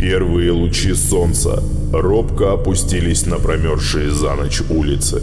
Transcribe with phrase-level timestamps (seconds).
[0.00, 5.22] Первые лучи солнца робко опустились на промерзшие за ночь улицы.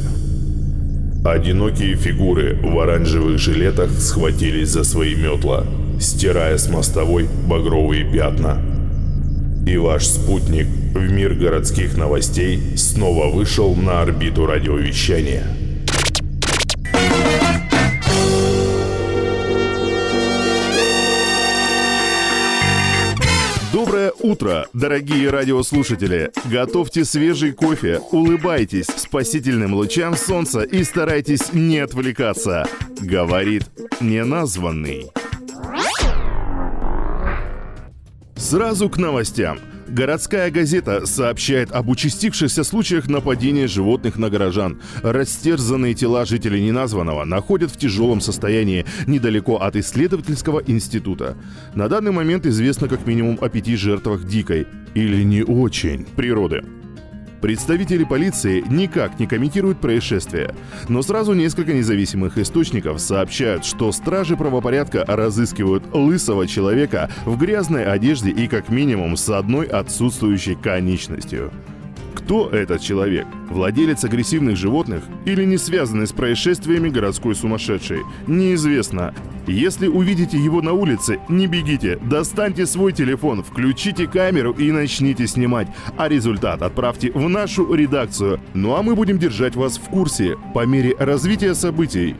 [1.26, 5.66] Одинокие фигуры в оранжевых жилетах схватились за свои метла,
[6.00, 8.62] стирая с мостовой багровые пятна.
[9.66, 15.44] И ваш спутник в мир городских новостей снова вышел на орбиту радиовещания–
[24.28, 26.32] утро, дорогие радиослушатели!
[26.46, 32.66] Готовьте свежий кофе, улыбайтесь спасительным лучам солнца и старайтесь не отвлекаться.
[33.00, 33.64] Говорит
[34.02, 35.12] неназванный.
[38.36, 39.60] Сразу к новостям.
[39.88, 44.82] Городская газета сообщает об участившихся случаях нападения животных на горожан.
[45.02, 51.38] Растерзанные тела жителей неназванного находят в тяжелом состоянии недалеко от исследовательского института.
[51.74, 56.64] На данный момент известно как минимум о пяти жертвах дикой или не очень природы.
[57.42, 60.56] Представители полиции никак не комментируют происшествие,
[60.90, 68.32] но сразу несколько независимых источников сообщают, что стражи правопорядка разыскивают лысого человека в грязной одежде
[68.32, 71.52] и как минимум с одной отсутствующей конечностью.
[72.28, 73.26] Кто этот человек?
[73.50, 78.02] Владелец агрессивных животных или не связанный с происшествиями городской сумасшедший?
[78.28, 79.16] Неизвестно.
[79.48, 85.70] Если увидите его на улице, не бегите, достаньте свой телефон, включите камеру и начните снимать,
[85.96, 88.42] а результат отправьте в нашу редакцию.
[88.54, 92.14] Ну а мы будем держать вас в курсе по мере развития событий.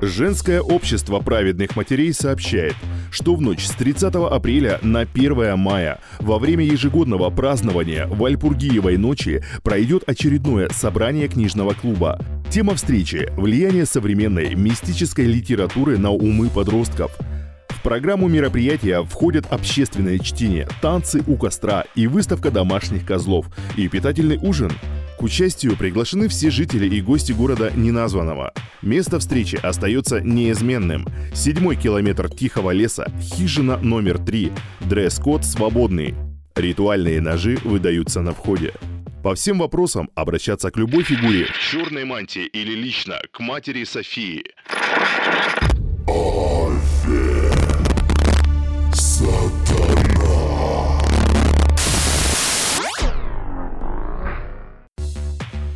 [0.00, 2.74] Женское общество праведных матерей сообщает,
[3.14, 9.44] что в ночь с 30 апреля на 1 мая во время ежегодного празднования Вальпургиевой ночи
[9.62, 12.18] пройдет очередное собрание книжного клуба.
[12.50, 17.16] Тема встречи– влияние современной мистической литературы на умы подростков–
[17.68, 24.38] В программу мероприятия входят общественное чтение, танцы у костра и выставка домашних козлов и питательный
[24.38, 24.72] ужин.
[25.18, 28.52] К участию приглашены все жители и гости города неназванного.
[28.82, 31.06] Место встречи остается неизменным.
[31.32, 34.52] Седьмой километр Тихого леса, хижина номер три.
[34.80, 36.14] Дресс-код свободный.
[36.56, 38.72] Ритуальные ножи выдаются на входе.
[39.22, 44.44] По всем вопросам обращаться к любой фигуре в черной мантии или лично к матери Софии.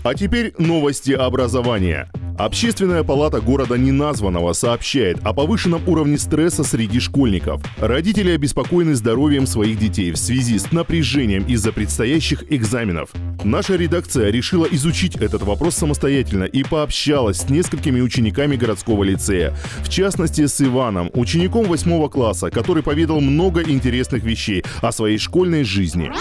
[0.05, 2.11] А теперь новости образования.
[2.39, 7.61] Общественная палата города неназванного сообщает о повышенном уровне стресса среди школьников.
[7.79, 13.11] Родители обеспокоены здоровьем своих детей в связи с напряжением из-за предстоящих экзаменов.
[13.43, 19.53] Наша редакция решила изучить этот вопрос самостоятельно и пообщалась с несколькими учениками городского лицея.
[19.81, 25.65] В частности, с Иваном, учеником 8 класса, который поведал много интересных вещей о своей школьной
[25.65, 26.13] жизни.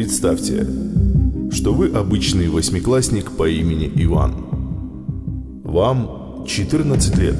[0.00, 0.66] Представьте,
[1.52, 4.32] что вы обычный восьмиклассник по имени Иван.
[5.62, 7.36] Вам 14 лет.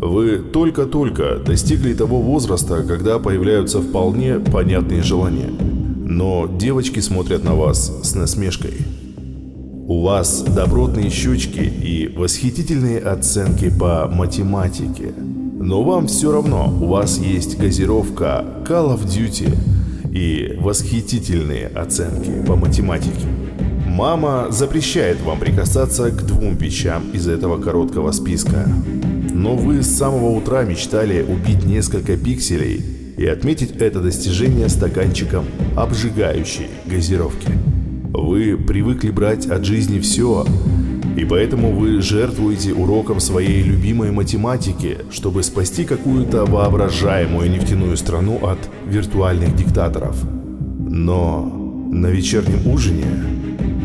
[0.00, 5.50] Вы только-только достигли того возраста, когда появляются вполне понятные желания.
[5.50, 8.78] Но девочки смотрят на вас с насмешкой.
[9.86, 15.12] У вас добротные щечки и восхитительные оценки по математике.
[15.60, 19.54] Но вам все равно, у вас есть газировка Call of Duty–
[20.12, 23.26] и восхитительные оценки по математике.
[23.86, 28.66] Мама запрещает вам прикасаться к двум вещам из этого короткого списка.
[29.32, 32.82] Но вы с самого утра мечтали убить несколько пикселей
[33.16, 35.44] и отметить это достижение стаканчиком
[35.76, 37.52] обжигающей газировки.
[38.12, 40.46] Вы привыкли брать от жизни все,
[41.16, 48.58] и поэтому вы жертвуете уроком своей любимой математики, чтобы спасти какую-то воображаемую нефтяную страну от
[48.86, 50.16] виртуальных диктаторов.
[50.88, 51.44] Но
[51.92, 53.04] на вечернем ужине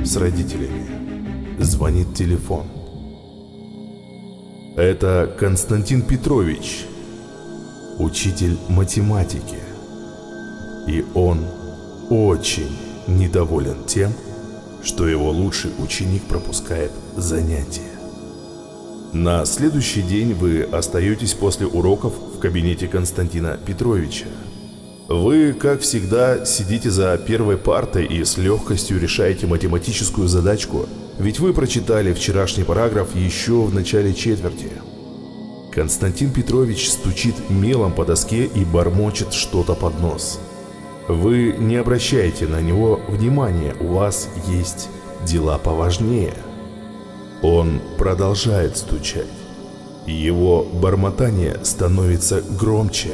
[0.06, 0.86] с родителями
[1.60, 2.64] звонит телефон.
[4.78, 6.86] Это Константин Петрович,
[8.00, 9.58] учитель математики.
[10.88, 11.40] И он
[12.10, 12.70] очень
[13.08, 14.12] недоволен тем,
[14.84, 17.82] что его лучший ученик пропускает занятия.
[19.12, 24.28] На следующий день вы остаетесь после уроков в кабинете Константина Петровича.
[25.10, 30.88] Вы, как всегда, сидите за первой партой и с легкостью решаете математическую задачку,
[31.18, 34.72] ведь вы прочитали вчерашний параграф еще в начале четверти.
[35.74, 40.40] Константин Петрович стучит мелом по доске и бормочет что-то под нос–
[41.08, 44.90] вы не обращаете на него внимания, у вас есть
[45.26, 46.34] дела поважнее.
[47.42, 49.26] Он продолжает стучать.
[50.06, 53.14] Его бормотание становится громче.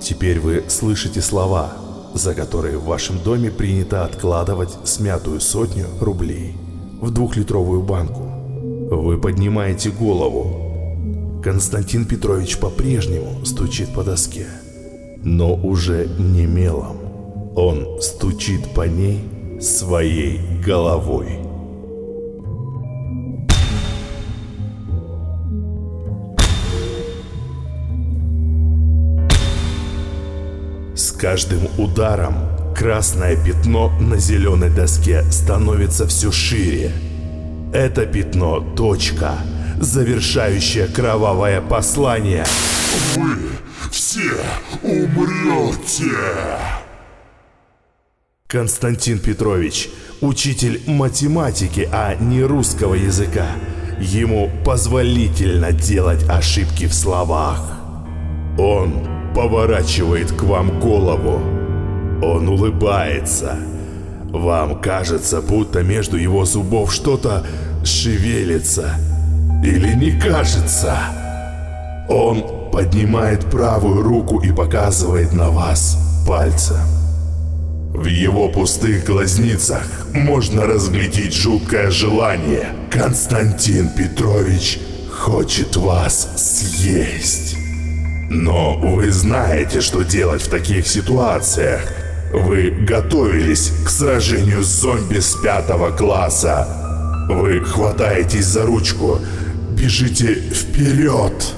[0.00, 1.72] Теперь вы слышите слова,
[2.14, 6.54] за которые в вашем доме принято откладывать смятую сотню рублей
[7.00, 8.22] в двухлитровую банку.
[8.90, 11.40] Вы поднимаете голову.
[11.42, 14.46] Константин Петрович по-прежнему стучит по доске,
[15.22, 16.96] но уже не мелом.
[17.54, 19.20] Он стучит по ней
[19.60, 21.37] своей головой.
[30.98, 32.34] С каждым ударом
[32.74, 36.92] красное пятно на зеленой доске становится все шире.
[37.72, 39.34] Это пятно– точка,
[39.78, 42.44] завершающая кровавое послание.
[43.14, 43.36] Вы
[43.92, 44.42] все
[44.82, 46.16] умрете!
[48.48, 49.90] Константин Петрович,
[50.20, 53.46] учитель математики, а не русского языка.
[54.00, 57.78] Ему позволительно делать ошибки в словах.
[58.58, 61.40] Он поворачивает к вам голову.
[62.20, 63.56] Он улыбается.
[64.32, 67.46] Вам кажется, будто между его зубов что-то
[67.84, 68.96] шевелится.
[69.62, 70.98] Или не кажется?
[72.08, 75.96] Он поднимает правую руку и показывает на вас
[76.26, 76.82] пальцем.
[77.94, 82.70] В его пустых глазницах можно разглядеть жуткое желание.
[82.90, 84.80] Константин Петрович
[85.12, 87.67] хочет вас съесть.
[88.30, 91.80] Но вы знаете, что делать в таких ситуациях.
[92.32, 97.26] Вы готовились к сражению с зомби с пятого класса.
[97.30, 99.18] Вы хватаетесь за ручку,
[99.70, 101.54] бежите вперед.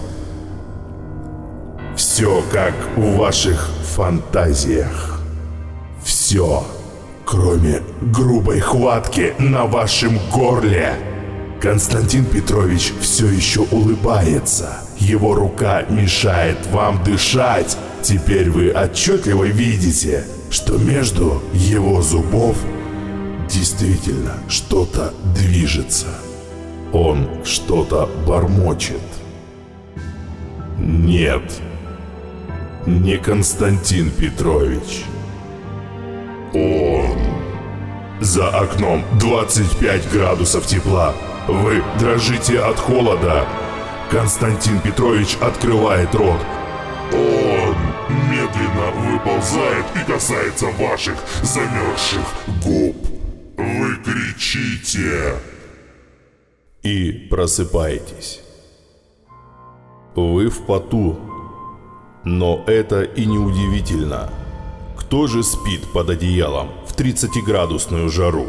[1.97, 5.21] Все как в ваших фантазиях.
[6.05, 6.65] Все,
[7.25, 10.95] кроме грубой хватки на вашем горле.
[11.61, 14.79] Константин Петрович все еще улыбается.
[14.99, 17.77] Его рука мешает вам дышать.
[18.01, 22.57] Теперь вы отчетливо видите, что между его зубов
[23.47, 26.07] действительно что-то движется.
[26.95, 29.03] Он что-то бормочет.
[30.79, 31.43] Нет,
[32.87, 35.05] не Константин Петрович.
[36.55, 37.19] Он.
[38.21, 41.15] За окном 25 градусов тепла.
[41.49, 43.47] Вы дрожите от холода.
[44.11, 46.41] Константин Петрович открывает рот.
[47.13, 47.77] Он
[48.31, 52.27] медленно выползает и касается ваших замерзших
[52.65, 52.97] губ.
[53.57, 55.35] Вы кричите.
[56.83, 58.41] И просыпаетесь.
[60.15, 61.19] Вы в поту.
[62.25, 64.31] Но это и не удивительно.
[64.97, 68.47] Кто же спит под одеялом в 30-градусную жару?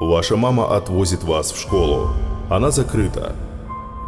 [0.00, 2.08] Ваша мама отвозит вас в школу.
[2.48, 3.36] Она закрыта.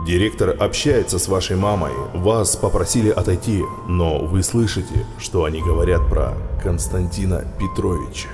[0.07, 1.93] Директор общается с вашей мамой.
[2.15, 8.31] Вас попросили отойти, но вы слышите, что они говорят про Константина Петровича.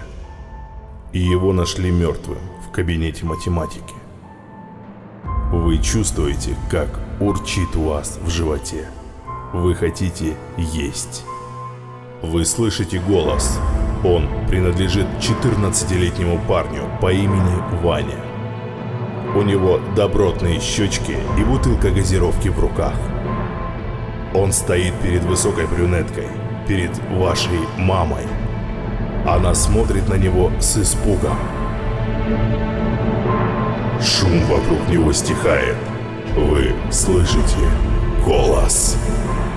[1.12, 3.94] И его нашли мертвым в кабинете математики.
[5.50, 6.88] Вы чувствуете, как
[7.18, 8.88] урчит у вас в животе.
[9.52, 11.24] Вы хотите есть.
[12.22, 13.58] Вы слышите голос.
[14.04, 18.14] Он принадлежит 14-летнему парню по имени Ваня.
[19.34, 22.94] У него добротные щечки и бутылка газировки в руках.
[24.34, 26.28] Он стоит перед высокой брюнеткой,
[26.68, 28.22] перед вашей мамой.
[29.26, 31.36] Она смотрит на него с испугом.
[34.00, 35.76] Шум вокруг него стихает.
[36.36, 37.58] Вы слышите
[38.24, 38.96] голос.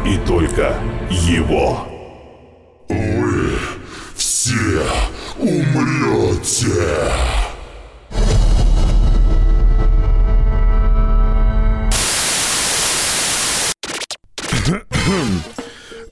[0.05, 0.73] И только
[1.09, 1.90] его.
[4.51, 4.83] Все
[5.39, 7.40] умрете.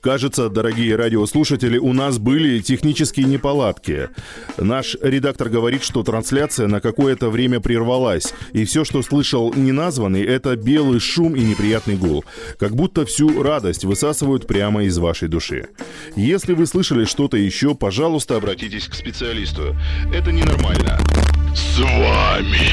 [0.00, 4.08] Кажется, дорогие радиослушатели, у нас были технические неполадки.
[4.56, 10.56] Наш редактор говорит, что трансляция на какое-то время прервалась, и все, что слышал неназванный, это
[10.56, 12.24] белый шум и неприятный гул.
[12.58, 15.68] Как будто всю радость высасывают прямо из вашей души.
[16.16, 19.76] Если вы слышали что-то еще, пожалуйста, обратитесь к специалисту.
[20.14, 20.98] Это ненормально.
[21.54, 22.70] С вами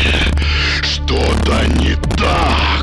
[0.82, 2.77] что-то не так.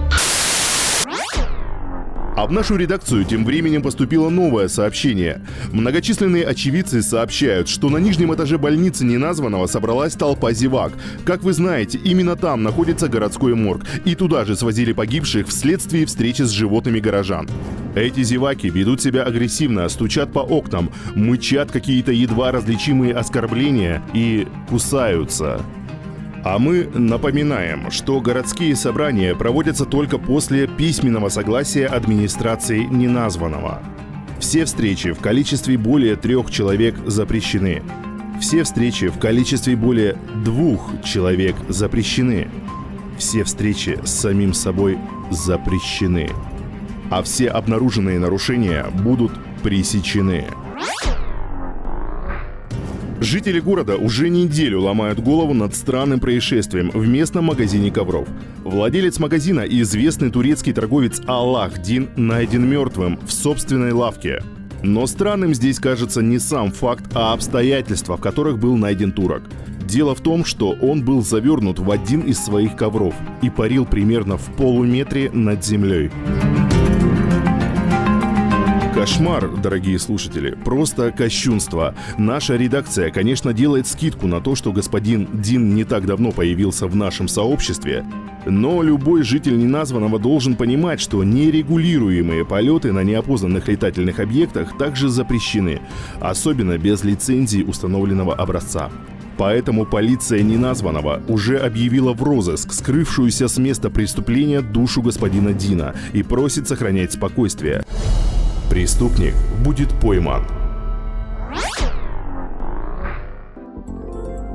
[2.37, 5.41] А в нашу редакцию тем временем поступило новое сообщение.
[5.73, 10.93] Многочисленные очевидцы сообщают, что на нижнем этаже больницы неназванного собралась толпа зевак.
[11.25, 16.43] Как вы знаете, именно там находится городской морг, и туда же свозили погибших вследствие встречи
[16.43, 17.49] с животными горожан.
[17.95, 25.61] Эти зеваки ведут себя агрессивно, стучат по окнам, мычат какие-то едва различимые оскорбления и кусаются.
[26.45, 33.83] А мы напоминаем, что городские собрания проводятся только после письменного согласия администрации неназванного.
[34.41, 37.83] Все встречи в количестве более трех человек запрещены.
[38.43, 42.49] Все встречи в количестве более двух человек запрещены.
[43.17, 44.99] Все встречи с самим собой
[45.31, 46.29] запрещены.
[47.11, 49.33] А все обнаруженные нарушения будут
[49.63, 50.45] пресечены.
[53.25, 58.28] Жители города уже неделю ломают голову над странным происшествием в местном магазине ковров.
[58.64, 64.43] Владелец магазина и известный турецкий торговец Аллах Дин найден мертвым в собственной лавке.
[64.83, 69.45] Но странным здесь кажется не сам факт, а обстоятельства, в которых был найден турок.
[69.88, 74.37] Дело в том, что он был завернут в один из своих ковров и парил примерно
[74.37, 76.11] в полуметре над землей.
[79.04, 81.94] Кошмар, дорогие слушатели, просто кощунство.
[82.16, 86.96] Наша редакция, конечно, делает скидку на то, что господин Дин не так давно появился в
[86.96, 88.02] нашем сообществе,
[88.46, 95.82] но любой житель неназванного должен понимать, что нерегулируемые полеты на неопознанных летательных объектах также запрещены,
[96.23, 98.90] особенно без лицензии установленного образца.
[99.37, 106.23] Поэтому полиция неназванного уже объявила в розыск скрывшуюся с места преступления душу господина Дина и
[106.23, 107.84] просит сохранять спокойствие.
[108.71, 110.42] Преступник будет пойман.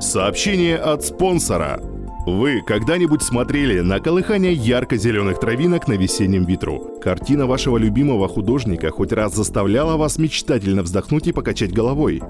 [0.02, 1.80] Сообщение от спонсора.
[2.26, 7.00] Вы когда-нибудь смотрели на колыхание ярко-зеленых травинок на весеннем ветру?
[7.02, 12.22] Картина вашего любимого художника хоть раз заставляла вас мечтательно вздохнуть и покачать головой?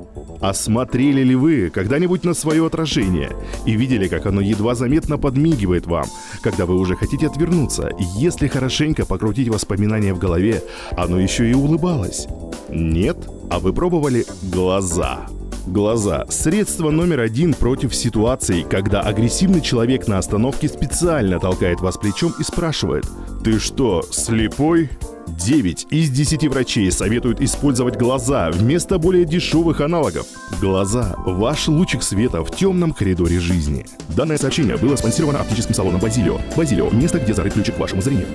[0.42, 3.32] А смотрели ли вы когда-нибудь на свое отражение
[3.66, 6.06] и видели, как оно едва заметно подмигивает вам,
[6.42, 12.28] когда вы уже хотите отвернуться, если хорошенько покрутить воспоминания в голове, оно еще и улыбалось?
[12.70, 13.18] Нет?
[13.50, 15.28] А вы пробовали глаза?
[15.68, 22.34] Глаза– средство номер один против ситуаций, когда агрессивный человек на остановке специально толкает вас плечом
[22.40, 23.06] и спрашивает
[23.44, 24.90] «Ты что, слепой?»
[25.36, 30.26] 9 из 10 врачей советуют использовать глаза вместо более дешевых аналогов.
[30.62, 33.86] Глаза– ваш лучик света в темном коридоре жизни.
[34.10, 36.40] Данное сообщение было спонсировано оптическим салоном «Базилио».
[36.56, 38.28] «Базилио»– место, где зарыт ключик к вашему зрению.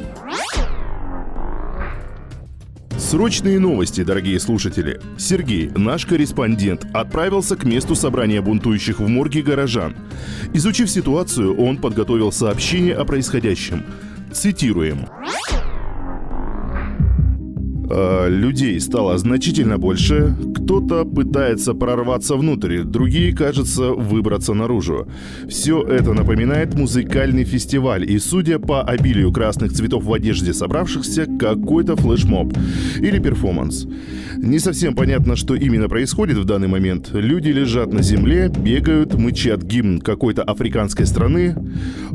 [2.98, 5.00] Срочные новости, дорогие слушатели.
[5.18, 9.94] Сергей, наш корреспондент, отправился к месту собрания бунтующих в морге горожан.
[10.52, 13.84] Изучив ситуацию, он подготовил сообщение о происходящем.
[14.32, 15.06] Цитируем.
[17.90, 20.34] А, людей стало значительно больше.
[20.64, 25.06] Кто-то пытается прорваться внутрь, другие, кажется, выбраться наружу.
[25.46, 31.96] Все это напоминает музыкальный фестиваль, и судя по обилию красных цветов в одежде собравшихся, какой-то
[31.96, 32.54] флешмоб
[32.98, 33.86] или перформанс.
[34.38, 37.10] Не совсем понятно, что именно происходит в данный момент.
[37.12, 41.54] Люди лежат на земле, бегают, мычат гимн какой-то африканской страны.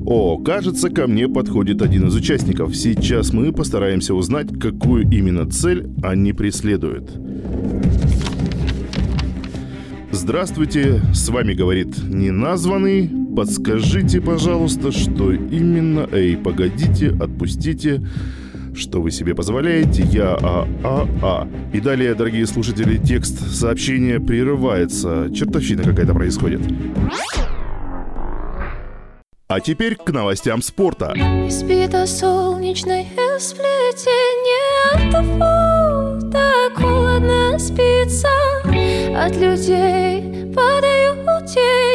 [0.05, 2.75] О, кажется, ко мне подходит один из участников.
[2.75, 7.11] Сейчас мы постараемся узнать, какую именно цель они преследуют.
[10.11, 13.09] Здравствуйте, с вами говорит неназванный.
[13.35, 16.07] Подскажите, пожалуйста, что именно...
[16.11, 18.01] Эй, погодите, отпустите.
[18.75, 20.03] Что вы себе позволяете?
[20.03, 21.47] Я а а а.
[21.73, 25.29] И далее, дорогие слушатели, текст сообщения прерывается.
[25.33, 26.61] Чертовщина какая-то происходит.
[29.47, 31.13] А теперь к новостям спорта.
[31.47, 33.05] Избито солнечное
[33.39, 38.27] сплетение От того так холодно спится
[39.21, 40.21] От людей
[40.55, 41.09] падают
[41.53, 41.88] тени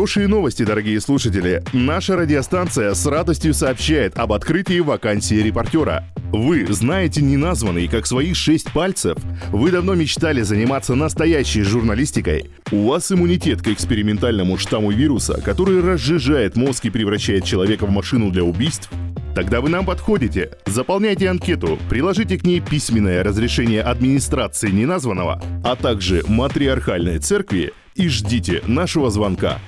[0.00, 1.62] Хорошие новости, дорогие слушатели.
[1.74, 6.06] Наша радиостанция с радостью сообщает об открытии вакансии репортера.
[6.32, 9.18] Вы знаете неназванный как свои шесть пальцев?
[9.50, 12.48] Вы давно мечтали заниматься настоящей журналистикой?
[12.72, 18.30] У вас иммунитет к экспериментальному штамму вируса, который разжижает мозг и превращает человека в машину
[18.30, 18.88] для убийств?
[19.34, 20.52] Тогда вы нам подходите.
[20.64, 28.62] Заполняйте анкету, приложите к ней письменное разрешение администрации неназванного, а также матриархальной церкви и ждите
[28.66, 29.58] нашего звонка.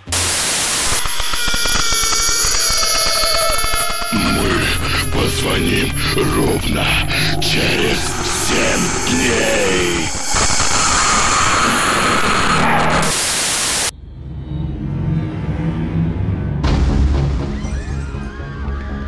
[4.12, 4.51] Мы
[5.12, 5.88] позвоним
[6.37, 6.85] ровно
[7.40, 7.98] через
[8.46, 10.09] семь дней.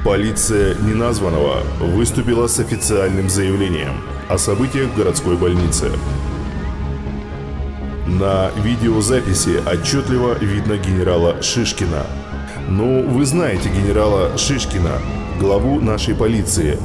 [0.05, 5.91] Полиция неназванного выступила с официальным заявлением о событиях в городской больнице.
[8.07, 12.07] На видеозаписи отчетливо видно генерала Шишкина.
[12.69, 14.99] Ну, вы знаете генерала Шишкина,
[15.39, 16.79] главу нашей полиции.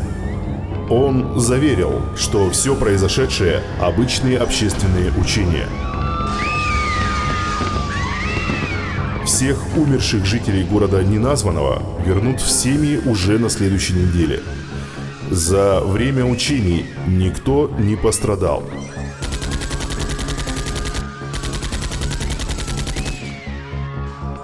[0.90, 5.68] Он заверил, что все произошедшее– обычные общественные учения–
[9.30, 14.42] Всех умерших жителей города неназванного вернут в семьи уже на следующей неделе.
[15.30, 18.64] За время учений никто не пострадал.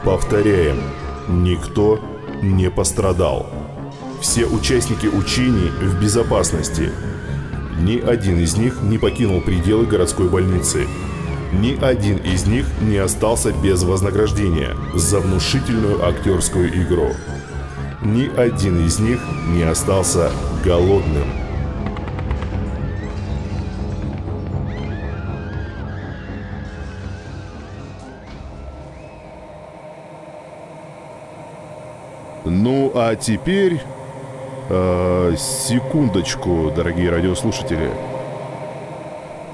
[0.06, 0.80] Повторяем,
[1.28, 2.00] никто
[2.42, 3.50] не пострадал.
[4.22, 6.92] Все участники учений в безопасности.
[7.80, 10.88] Ни один из них не покинул пределы городской больницы–
[11.60, 17.12] ни один из них не остался без вознаграждения за внушительную актерскую игру.
[18.02, 20.32] Ни один из них не остался
[20.66, 21.45] голодным.
[32.66, 33.80] Ну а теперь...
[34.70, 37.92] Э, секундочку, дорогие радиослушатели.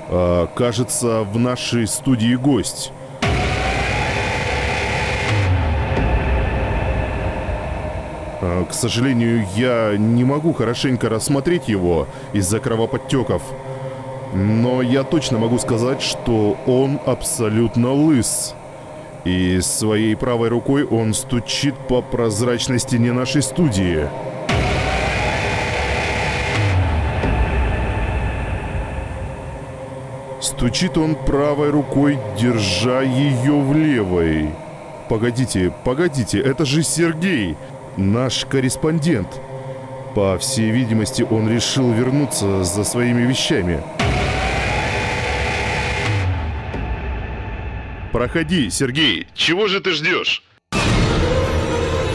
[0.07, 2.93] Э, кажется, в нашей студии гость.
[8.39, 13.41] Э, к сожалению, я не могу хорошенько рассмотреть его из-за кровоподтеков.
[14.33, 18.55] Но я точно могу сказать, что он абсолютно лыс.
[19.23, 24.07] И своей правой рукой он стучит по прозрачной стене нашей студии.
[30.39, 34.49] Стучит он правой рукой, держа ее в левой.
[35.07, 37.55] Погодите, погодите, это же Сергей,
[37.97, 39.27] наш корреспондент.
[40.15, 43.81] По всей видимости, он решил вернуться за своими вещами.
[48.21, 49.25] Проходи, Сергей.
[49.33, 50.43] Чего же ты ждешь?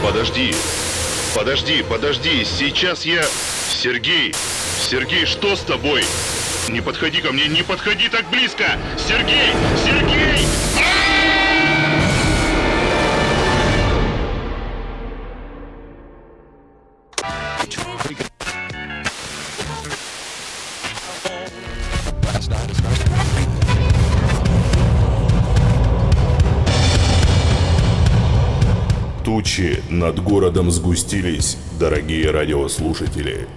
[0.01, 0.55] Подожди.
[1.35, 2.45] Подожди, подожди.
[2.45, 3.25] Сейчас я...
[3.69, 4.33] Сергей.
[4.79, 6.05] Сергей, что с тобой?
[6.69, 8.79] Не подходи ко мне, не подходи так близко!
[8.97, 9.51] Сергей!
[9.83, 10.56] Сергей!
[29.97, 33.47] Над городом сгустились, дорогие радиослушатели.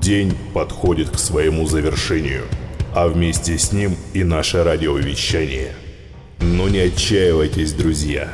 [0.00, 2.42] День подходит к своему завершению,
[2.92, 5.72] а вместе с ним и наше радиовещание.
[6.40, 8.28] Но не отчаивайтесь, друзья.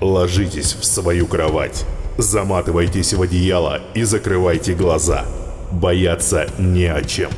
[0.00, 1.84] Ложитесь в свою кровать,
[2.16, 5.26] заматывайтесь в одеяло и закрывайте глаза.
[5.70, 7.30] Бояться не о чем.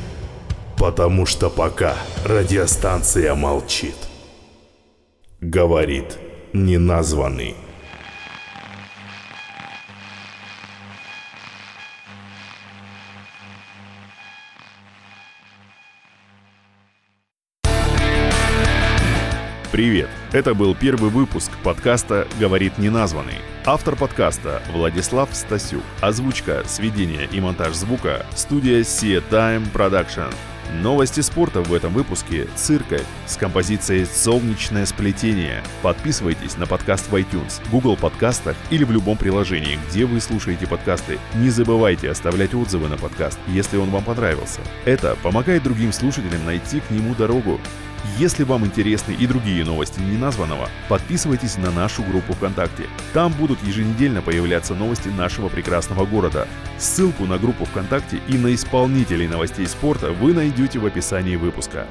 [0.77, 1.95] Потому что пока
[2.25, 3.95] радиостанция молчит.
[5.41, 6.17] Говорит
[6.53, 7.55] неназванный.
[19.75, 20.07] Привет!
[20.31, 23.39] Это был первый выпуск подкаста «Говорит неназванный».
[23.65, 25.83] Автор подкаста Владислав Стасюк.
[25.99, 30.33] Озвучка, сведение и монтаж звука студия See Time Production.
[30.81, 35.61] Новости спорта в этом выпуске «Циркаль» с композицией «Солнечное сплетение».
[35.81, 41.19] Подписывайтесь на подкаст в iTunes, Google подкастах или в любом приложении, где вы слушаете подкасты.
[41.33, 44.61] Не забывайте оставлять отзывы на подкаст, если он вам понравился.
[44.85, 47.59] Это помогает другим слушателям найти к нему дорогу.
[48.17, 52.83] Если вам интересны и другие новости неназванного, подписывайтесь на нашу группу ВКонтакте.
[53.13, 56.47] Там будут еженедельно появляться новости нашего прекрасного города.
[56.77, 61.87] Ссылку на группу ВКонтакте и на исполнителей новостей спорта вы найдете в описании выпуска.